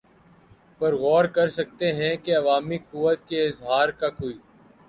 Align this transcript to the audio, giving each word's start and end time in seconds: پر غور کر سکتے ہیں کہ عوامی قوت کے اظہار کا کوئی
پر 0.79 0.95
غور 0.95 1.25
کر 1.35 1.49
سکتے 1.49 1.91
ہیں 1.93 2.15
کہ 2.23 2.35
عوامی 2.37 2.77
قوت 2.91 3.27
کے 3.27 3.47
اظہار 3.47 3.89
کا 3.99 4.09
کوئی 4.11 4.37